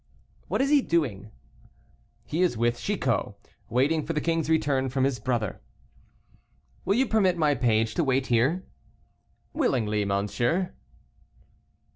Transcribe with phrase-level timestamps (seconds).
[0.47, 1.29] "What is he doing?"
[2.25, 3.35] "He is with Chicot,
[3.69, 5.61] waiting for the king's return from his brother."
[6.85, 8.65] "Will you permit my page to wait here?"
[9.53, 10.73] "Willingly, monsieur."